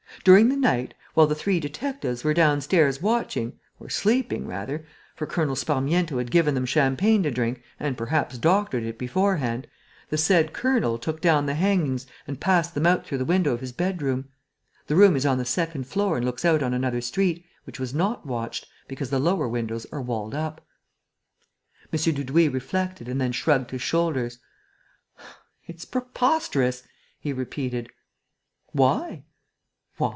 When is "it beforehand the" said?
8.83-10.17